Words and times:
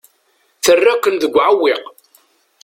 Terra-ken 0.63 1.15
deg 1.21 1.33
uɛewwiq. 1.39 1.83